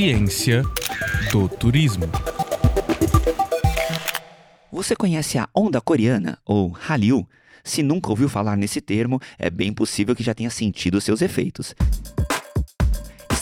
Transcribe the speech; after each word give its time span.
Ciência 0.00 0.62
do 1.30 1.46
turismo. 1.46 2.06
Você 4.72 4.96
conhece 4.96 5.36
a 5.36 5.46
onda 5.54 5.78
coreana, 5.78 6.38
ou 6.42 6.70
Hallyu? 6.70 7.28
Se 7.62 7.82
nunca 7.82 8.08
ouviu 8.08 8.26
falar 8.26 8.56
nesse 8.56 8.80
termo, 8.80 9.20
é 9.38 9.50
bem 9.50 9.74
possível 9.74 10.16
que 10.16 10.22
já 10.22 10.32
tenha 10.32 10.48
sentido 10.48 11.02
seus 11.02 11.20
efeitos. 11.20 11.74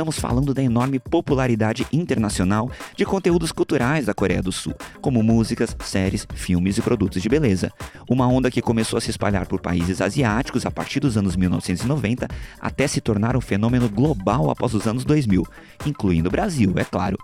Estamos 0.00 0.18
falando 0.18 0.54
da 0.54 0.62
enorme 0.62 0.98
popularidade 0.98 1.86
internacional 1.92 2.70
de 2.96 3.04
conteúdos 3.04 3.52
culturais 3.52 4.06
da 4.06 4.14
Coreia 4.14 4.42
do 4.42 4.50
Sul, 4.50 4.74
como 5.02 5.22
músicas, 5.22 5.76
séries, 5.84 6.26
filmes 6.34 6.78
e 6.78 6.80
produtos 6.80 7.20
de 7.20 7.28
beleza. 7.28 7.70
Uma 8.08 8.26
onda 8.26 8.50
que 8.50 8.62
começou 8.62 8.96
a 8.96 9.00
se 9.02 9.10
espalhar 9.10 9.46
por 9.46 9.60
países 9.60 10.00
asiáticos 10.00 10.64
a 10.64 10.70
partir 10.70 11.00
dos 11.00 11.18
anos 11.18 11.36
1990 11.36 12.26
até 12.58 12.86
se 12.86 13.02
tornar 13.02 13.36
um 13.36 13.42
fenômeno 13.42 13.90
global 13.90 14.48
após 14.48 14.72
os 14.72 14.86
anos 14.86 15.04
2000, 15.04 15.46
incluindo 15.84 16.30
o 16.30 16.32
Brasil, 16.32 16.72
é 16.76 16.84
claro. 16.84 17.18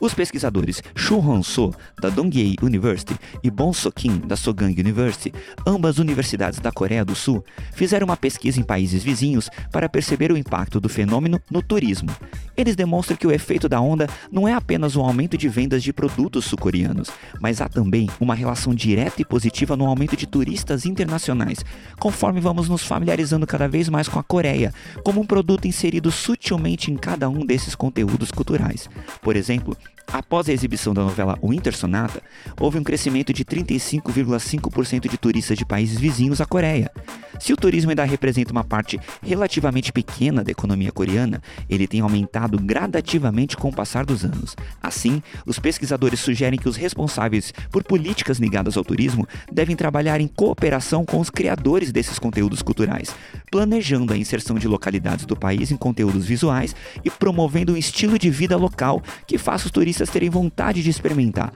Os 0.00 0.14
pesquisadores 0.14 0.82
Shu 0.94 1.18
Hong-so, 1.18 1.74
da 2.00 2.08
Donghae 2.08 2.56
University, 2.62 3.16
e 3.42 3.50
Bon 3.50 3.72
So-kim, 3.72 4.18
da 4.18 4.36
Sogang 4.36 4.80
University, 4.80 5.34
ambas 5.66 5.98
universidades 5.98 6.60
da 6.60 6.70
Coreia 6.70 7.04
do 7.04 7.14
Sul, 7.14 7.44
fizeram 7.72 8.04
uma 8.04 8.16
pesquisa 8.16 8.60
em 8.60 8.62
países 8.62 9.02
vizinhos 9.02 9.50
para 9.72 9.88
perceber 9.88 10.30
o 10.30 10.36
impacto 10.36 10.80
do 10.80 10.88
fenômeno 10.88 11.40
no 11.50 11.60
turismo. 11.62 12.10
Eles 12.56 12.74
demonstram 12.74 13.16
que 13.16 13.26
o 13.26 13.30
efeito 13.30 13.68
da 13.68 13.80
onda 13.80 14.08
não 14.32 14.46
é 14.46 14.52
apenas 14.52 14.96
o 14.96 15.00
aumento 15.00 15.38
de 15.38 15.48
vendas 15.48 15.82
de 15.82 15.92
produtos 15.92 16.44
sul-coreanos, 16.44 17.08
mas 17.40 17.60
há 17.60 17.68
também 17.68 18.08
uma 18.20 18.34
relação 18.34 18.74
direta 18.74 19.22
e 19.22 19.24
positiva 19.24 19.76
no 19.76 19.86
aumento 19.86 20.16
de 20.16 20.26
turistas 20.26 20.84
internacionais, 20.84 21.64
conforme 22.00 22.40
vamos 22.40 22.68
nos 22.68 22.82
familiarizando 22.82 23.46
cada 23.46 23.68
vez 23.68 23.88
mais 23.88 24.08
com 24.08 24.18
a 24.18 24.24
Coreia, 24.24 24.72
como 25.04 25.20
um 25.20 25.26
produto 25.26 25.66
inserido 25.66 26.10
sutilmente 26.10 26.90
em 26.90 26.96
cada 26.96 27.28
um 27.28 27.46
desses 27.46 27.74
conteúdos 27.74 28.32
culturais. 28.32 28.88
Por 29.22 29.36
exemplo, 29.36 29.76
Após 30.10 30.48
a 30.48 30.52
exibição 30.52 30.94
da 30.94 31.02
novela 31.02 31.38
Winter 31.42 31.76
Sonata, 31.76 32.22
houve 32.58 32.78
um 32.78 32.82
crescimento 32.82 33.30
de 33.30 33.44
35,5% 33.44 35.08
de 35.08 35.18
turistas 35.18 35.58
de 35.58 35.66
países 35.66 35.98
vizinhos 35.98 36.40
à 36.40 36.46
Coreia. 36.46 36.90
Se 37.38 37.52
o 37.52 37.56
turismo 37.56 37.90
ainda 37.90 38.04
representa 38.04 38.50
uma 38.50 38.64
parte 38.64 38.98
relativamente 39.22 39.92
pequena 39.92 40.42
da 40.42 40.50
economia 40.50 40.90
coreana, 40.90 41.40
ele 41.68 41.86
tem 41.86 42.00
aumentado 42.00 42.58
gradativamente 42.58 43.56
com 43.56 43.68
o 43.68 43.72
passar 43.72 44.04
dos 44.04 44.24
anos. 44.24 44.56
Assim, 44.82 45.22
os 45.46 45.58
pesquisadores 45.58 46.20
sugerem 46.20 46.58
que 46.58 46.68
os 46.68 46.76
responsáveis 46.76 47.52
por 47.70 47.84
políticas 47.84 48.38
ligadas 48.38 48.76
ao 48.76 48.84
turismo 48.84 49.26
devem 49.52 49.76
trabalhar 49.76 50.20
em 50.20 50.26
cooperação 50.26 51.04
com 51.04 51.20
os 51.20 51.30
criadores 51.30 51.92
desses 51.92 52.18
conteúdos 52.18 52.60
culturais, 52.60 53.14
planejando 53.52 54.12
a 54.12 54.16
inserção 54.16 54.58
de 54.58 54.66
localidades 54.66 55.24
do 55.24 55.36
país 55.36 55.70
em 55.70 55.76
conteúdos 55.76 56.24
visuais 56.24 56.74
e 57.04 57.10
promovendo 57.10 57.74
um 57.74 57.76
estilo 57.76 58.18
de 58.18 58.30
vida 58.30 58.56
local 58.56 59.00
que 59.26 59.38
faça 59.38 59.66
os 59.66 59.70
turistas 59.70 59.97
turistas 59.98 60.10
terem 60.10 60.30
vontade 60.30 60.82
de 60.82 60.90
experimentar. 60.90 61.52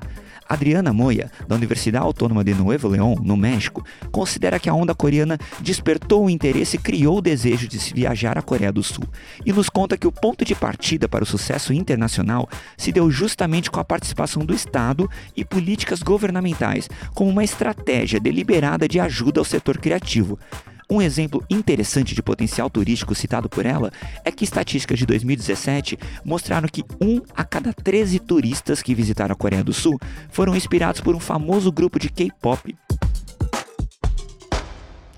Adriana 0.49 0.93
Moya, 0.93 1.31
da 1.47 1.55
Universidade 1.55 2.05
Autônoma 2.05 2.45
de 2.45 2.53
Nuevo 2.53 2.89
León, 2.89 3.17
no 3.23 3.37
México, 3.37 3.85
considera 4.11 4.59
que 4.59 4.69
a 4.69 4.75
onda 4.75 4.95
coreana 4.95 5.39
despertou 5.61 6.27
o 6.27 6.31
interesse 6.31 6.77
e 6.77 6.81
criou 6.81 7.19
o 7.19 7.23
desejo 7.23 7.67
de 7.67 7.79
se 7.79 7.95
viajar 7.95 8.37
à 8.37 8.43
Coreia 8.43 8.73
do 8.73 8.83
Sul, 8.83 9.05
e 9.47 9.53
nos 9.53 9.71
conta 9.71 9.97
que 9.97 10.07
o 10.07 10.13
ponto 10.13 10.45
de 10.45 10.55
partida 10.55 11.09
para 11.09 11.25
o 11.25 11.27
sucesso 11.27 11.73
internacional 11.73 12.49
se 12.77 12.93
deu 12.93 13.11
justamente 13.11 13.71
com 13.71 13.81
a 13.81 13.85
participação 13.85 14.45
do 14.45 14.53
Estado 14.53 15.09
e 15.35 15.45
políticas 15.45 16.03
governamentais, 16.03 16.91
como 17.15 17.31
uma 17.31 17.45
estratégia 17.45 18.21
deliberada 18.21 18.87
de 18.87 19.01
ajuda 19.01 19.41
ao 19.41 19.45
setor 19.45 19.79
criativo. 19.79 20.39
Um 20.93 21.01
exemplo 21.01 21.43
interessante 21.49 22.15
de 22.15 22.23
potencial 22.23 22.69
turístico 22.69 23.15
citado 23.15 23.49
por 23.49 23.65
ela 23.65 23.91
é 24.27 24.31
que 24.31 24.45
estatísticas 24.45 24.99
de 24.99 25.07
2017 25.07 25.99
mostraram 26.23 26.69
que 26.69 26.85
um 27.01 27.19
a 27.35 27.43
cada 27.45 27.73
13 27.73 28.19
turistas 28.19 28.83
que 28.83 28.95
visitaram 28.95 29.33
a 29.33 29.35
Coreia 29.35 29.65
do 29.65 29.73
Sul 29.73 29.99
foram 30.29 30.55
inspirados 30.55 31.01
por 31.01 31.17
um 31.17 31.19
famoso 31.19 31.73
grupo 31.73 31.99
de 31.99 32.11
K-pop, 32.11 32.77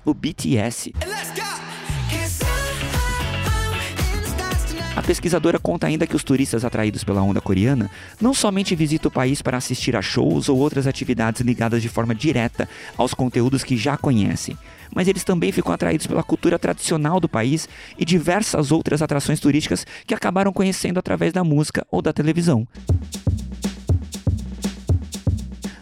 o 0.05 0.13
BTS. 0.13 0.93
Pesquisadora 5.05 5.59
conta 5.59 5.85
ainda 5.85 6.07
que 6.07 6.15
os 6.15 6.23
turistas 6.23 6.65
atraídos 6.65 7.03
pela 7.03 7.21
onda 7.21 7.39
coreana 7.39 7.91
não 8.19 8.33
somente 8.33 8.75
visitam 8.75 9.09
o 9.09 9.13
país 9.13 9.41
para 9.41 9.57
assistir 9.57 9.95
a 9.95 10.01
shows 10.01 10.49
ou 10.49 10.57
outras 10.57 10.87
atividades 10.87 11.41
ligadas 11.41 11.81
de 11.81 11.87
forma 11.87 12.15
direta 12.15 12.67
aos 12.97 13.13
conteúdos 13.13 13.63
que 13.63 13.77
já 13.77 13.95
conhecem, 13.95 14.57
mas 14.93 15.07
eles 15.07 15.23
também 15.23 15.51
ficam 15.51 15.71
atraídos 15.71 16.07
pela 16.07 16.23
cultura 16.23 16.57
tradicional 16.57 17.19
do 17.19 17.29
país 17.29 17.69
e 17.97 18.03
diversas 18.03 18.71
outras 18.71 19.01
atrações 19.01 19.39
turísticas 19.39 19.85
que 20.07 20.13
acabaram 20.13 20.51
conhecendo 20.51 20.97
através 20.97 21.31
da 21.31 21.43
música 21.43 21.85
ou 21.91 22.01
da 22.01 22.11
televisão. 22.11 22.67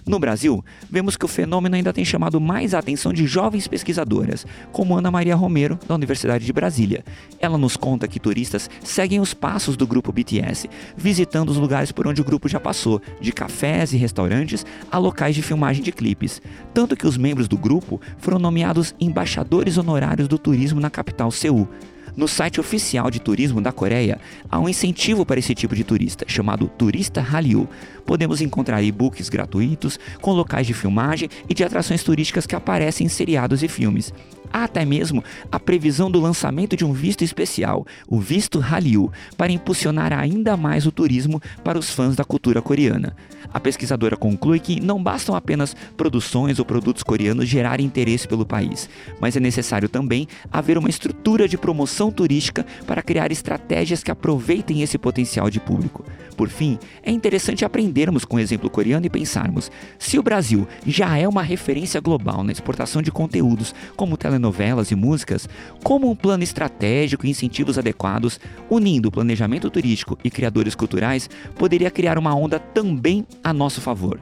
No 0.05 0.19
Brasil, 0.19 0.63
vemos 0.89 1.15
que 1.15 1.23
o 1.23 1.29
fenômeno 1.29 1.75
ainda 1.75 1.93
tem 1.93 2.03
chamado 2.03 2.39
mais 2.41 2.73
a 2.73 2.79
atenção 2.79 3.13
de 3.13 3.25
jovens 3.25 3.69
pesquisadoras, 3.69 4.45
como 4.71 4.97
Ana 4.97 5.09
Maria 5.09 5.35
Romero, 5.35 5.79
da 5.87 5.95
Universidade 5.95 6.45
de 6.45 6.51
Brasília. 6.51 7.05
Ela 7.39 7.57
nos 7.57 7.77
conta 7.77 8.07
que 8.07 8.19
turistas 8.19 8.69
seguem 8.83 9.21
os 9.21 9.33
passos 9.33 9.77
do 9.77 9.87
grupo 9.87 10.11
BTS, 10.11 10.69
visitando 10.97 11.49
os 11.49 11.57
lugares 11.57 11.91
por 11.91 12.05
onde 12.05 12.19
o 12.19 12.25
grupo 12.25 12.49
já 12.49 12.59
passou, 12.59 13.01
de 13.21 13.31
cafés 13.31 13.93
e 13.93 13.97
restaurantes 13.97 14.65
a 14.91 14.97
locais 14.97 15.35
de 15.35 15.41
filmagem 15.41 15.81
de 15.81 15.91
clipes. 15.93 16.41
Tanto 16.73 16.97
que 16.97 17.07
os 17.07 17.17
membros 17.17 17.47
do 17.47 17.57
grupo 17.57 18.01
foram 18.17 18.39
nomeados 18.39 18.93
embaixadores 18.99 19.77
honorários 19.77 20.27
do 20.27 20.37
turismo 20.37 20.81
na 20.81 20.89
capital 20.89 21.31
Seul. 21.31 21.69
No 22.15 22.27
site 22.27 22.59
oficial 22.59 23.09
de 23.09 23.19
turismo 23.19 23.59
da 23.59 23.71
Coreia, 23.71 24.19
há 24.49 24.59
um 24.59 24.69
incentivo 24.69 25.25
para 25.25 25.39
esse 25.39 25.55
tipo 25.55 25.75
de 25.75 25.83
turista, 25.83 26.25
chamado 26.27 26.67
Turista 26.77 27.21
Hallyu. 27.21 27.67
Podemos 28.05 28.39
encontrar 28.39 28.83
e-books 28.83 29.29
gratuitos, 29.29 29.99
com 30.21 30.31
locais 30.31 30.67
de 30.67 30.73
filmagem 30.73 31.29
e 31.49 31.53
de 31.53 31.63
atrações 31.63 32.03
turísticas 32.03 32.45
que 32.45 32.55
aparecem 32.55 33.07
em 33.07 33.09
seriados 33.09 33.63
e 33.63 33.67
filmes. 33.67 34.13
Há 34.53 34.65
até 34.65 34.85
mesmo 34.85 35.23
a 35.51 35.59
previsão 35.59 36.11
do 36.11 36.19
lançamento 36.19 36.77
de 36.77 36.85
um 36.85 36.93
visto 36.93 37.23
especial, 37.23 37.87
o 38.07 38.19
visto 38.19 38.59
Hallyu, 38.59 39.11
para 39.35 39.51
impulsionar 39.51 40.13
ainda 40.13 40.55
mais 40.55 40.85
o 40.85 40.91
turismo 40.91 41.41
para 41.63 41.79
os 41.79 41.89
fãs 41.89 42.15
da 42.15 42.23
cultura 42.23 42.61
coreana. 42.61 43.15
A 43.51 43.59
pesquisadora 43.59 44.15
conclui 44.15 44.59
que 44.59 44.79
não 44.79 45.01
bastam 45.01 45.35
apenas 45.35 45.75
produções 45.97 46.59
ou 46.59 46.65
produtos 46.65 47.01
coreanos 47.01 47.49
gerarem 47.49 47.85
interesse 47.85 48.27
pelo 48.27 48.45
país, 48.45 48.87
mas 49.19 49.35
é 49.35 49.39
necessário 49.39 49.89
também 49.89 50.27
haver 50.51 50.77
uma 50.77 50.89
estrutura 50.89 51.47
de 51.47 51.57
promoção 51.57 52.11
turística 52.11 52.63
para 52.85 53.01
criar 53.01 53.31
estratégias 53.31 54.03
que 54.03 54.11
aproveitem 54.11 54.83
esse 54.83 54.99
potencial 54.99 55.49
de 55.49 55.59
público. 55.59 56.05
Por 56.37 56.49
fim, 56.49 56.77
é 57.01 57.11
interessante 57.11 57.65
aprendermos 57.65 58.23
com 58.25 58.37
o 58.37 58.39
exemplo 58.39 58.69
coreano 58.69 59.05
e 59.05 59.09
pensarmos: 59.09 59.71
se 59.97 60.17
o 60.17 60.23
Brasil 60.23 60.67
já 60.85 61.17
é 61.17 61.27
uma 61.27 61.43
referência 61.43 61.99
global 61.99 62.43
na 62.43 62.51
exportação 62.51 63.01
de 63.01 63.11
conteúdos 63.11 63.73
como 63.95 64.17
telenovelas 64.17 64.42
e 64.91 64.95
músicas, 64.95 65.47
como 65.83 66.09
um 66.09 66.15
plano 66.15 66.43
estratégico 66.43 67.25
e 67.25 67.29
incentivos 67.29 67.77
adequados, 67.77 68.39
unindo 68.69 69.11
planejamento 69.11 69.69
turístico 69.69 70.17
e 70.23 70.29
criadores 70.29 70.75
culturais, 70.75 71.29
poderia 71.55 71.91
criar 71.91 72.17
uma 72.17 72.35
onda 72.35 72.59
também 72.59 73.25
a 73.43 73.53
nosso 73.53 73.79
favor. 73.81 74.19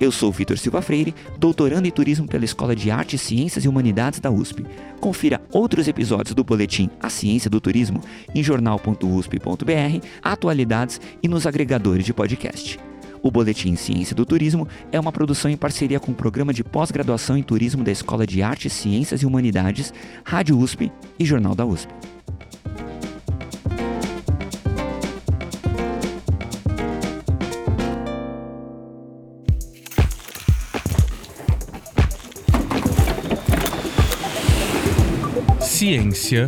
Eu 0.00 0.10
sou 0.10 0.32
Vitor 0.32 0.58
Silva 0.58 0.82
Freire, 0.82 1.14
doutorando 1.38 1.86
em 1.86 1.90
turismo 1.90 2.26
pela 2.26 2.44
Escola 2.44 2.74
de 2.74 2.90
Artes, 2.90 3.20
Ciências 3.20 3.64
e 3.64 3.68
Humanidades 3.68 4.20
da 4.20 4.30
USP. 4.30 4.66
Confira 5.00 5.40
outros 5.52 5.86
episódios 5.86 6.34
do 6.34 6.42
boletim 6.42 6.90
A 7.00 7.08
Ciência 7.08 7.48
do 7.48 7.60
Turismo 7.60 8.00
em 8.34 8.42
jornal.usp.br, 8.42 10.06
atualidades 10.22 11.00
e 11.22 11.28
nos 11.28 11.46
agregadores 11.46 12.04
de 12.04 12.12
podcast. 12.12 12.78
O 13.24 13.30
Boletim 13.30 13.74
Ciência 13.74 14.14
do 14.14 14.26
Turismo 14.26 14.68
é 14.92 15.00
uma 15.00 15.10
produção 15.10 15.50
em 15.50 15.56
parceria 15.56 15.98
com 15.98 16.12
o 16.12 16.14
Programa 16.14 16.52
de 16.52 16.62
Pós-Graduação 16.62 17.38
em 17.38 17.42
Turismo 17.42 17.82
da 17.82 17.90
Escola 17.90 18.26
de 18.26 18.42
Artes, 18.42 18.70
Ciências 18.74 19.22
e 19.22 19.26
Humanidades, 19.26 19.94
Rádio 20.22 20.58
USP 20.58 20.92
e 21.18 21.24
Jornal 21.24 21.54
da 21.54 21.64
USP. 21.64 21.90
Ciência 35.62 36.46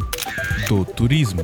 do 0.69 0.85
Turismo. 0.85 1.41